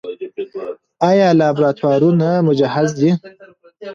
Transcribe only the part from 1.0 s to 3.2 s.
آیا لابراتوارونه مجهز دي؟